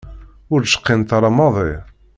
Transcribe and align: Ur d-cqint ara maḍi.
Ur 0.53 0.59
d-cqint 0.61 1.09
ara 1.17 1.29
maḍi. 1.37 1.73